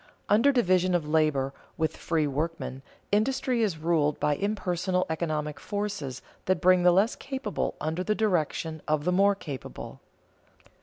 [0.29, 6.59] Under division of labor, with free workmen, industry is ruled by impersonal economic forces that
[6.59, 9.99] bring the less capable under the direction of the more capable.